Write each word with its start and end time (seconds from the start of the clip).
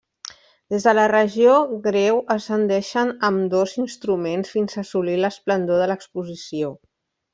Des 0.75 0.85
de 0.87 0.93
la 0.99 1.03
regió 1.11 1.57
greu 1.83 2.17
ascendeixen 2.35 3.11
ambdós 3.29 3.75
instruments 3.83 4.55
fins 4.55 4.75
a 4.79 4.83
assolir 4.85 5.19
l'esplendor 5.21 5.83
de 5.85 5.91
l'exposició. 5.93 6.73